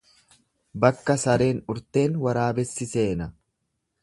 Bakka 0.85 1.17
sareen 1.25 1.61
urteen 1.75 2.19
waraabessi 2.27 2.89
seena. 2.97 3.33